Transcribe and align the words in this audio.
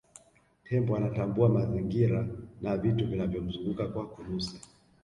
tembo 0.63 0.95
anatambua 0.95 1.49
mazingira 1.49 2.27
na 2.61 2.77
vitu 2.77 3.07
vinavyomzunguka 3.07 3.87
kwa 3.87 4.07
kunusa 4.07 4.57